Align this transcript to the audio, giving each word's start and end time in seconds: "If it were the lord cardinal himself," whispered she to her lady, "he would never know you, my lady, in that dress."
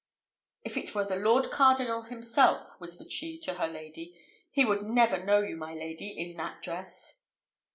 "If 0.63 0.77
it 0.77 0.95
were 0.95 1.05
the 1.05 1.15
lord 1.15 1.51
cardinal 1.51 2.01
himself," 2.01 2.71
whispered 2.79 3.11
she 3.11 3.37
to 3.41 3.53
her 3.53 3.67
lady, 3.67 4.19
"he 4.49 4.65
would 4.65 4.81
never 4.81 5.23
know 5.23 5.41
you, 5.41 5.55
my 5.55 5.75
lady, 5.75 6.07
in 6.07 6.35
that 6.37 6.63
dress." 6.63 7.19